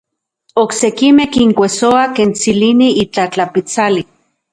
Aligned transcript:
Oksekimej 0.61 1.27
kinkuejsoa 1.35 2.05
ken 2.15 2.33
tsilini 2.39 2.89
itlaj 3.05 3.27
tlapitsali. 3.37 4.03